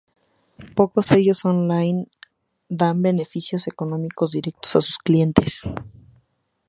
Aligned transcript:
Pocos 0.77 1.05
sellos 1.11 1.45
on-line 1.51 1.99
dan 2.79 2.97
beneficios 3.09 3.63
económicos 3.73 4.31
directos 4.37 4.75
a 4.75 4.81
sus 4.87 4.97
clientes. 4.97 5.53